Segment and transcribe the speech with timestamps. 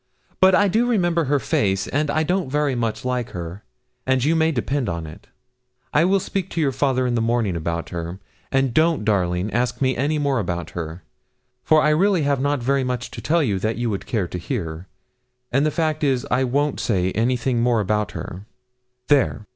[0.39, 3.63] But I do remember her face, and I don't very much like her,
[4.07, 5.27] and you may depend on it,
[5.93, 8.19] I will speak to your father in the morning about her,
[8.51, 11.03] and don't, darling, ask me any more about her,
[11.63, 14.87] for I really have not very much to tell that you would care to hear,
[15.51, 18.47] and the fact is I won't say any more about her
[19.07, 19.45] there!'